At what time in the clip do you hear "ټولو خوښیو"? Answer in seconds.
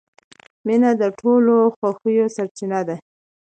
1.19-2.25